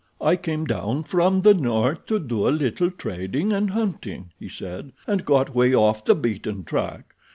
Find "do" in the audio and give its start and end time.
2.17-2.47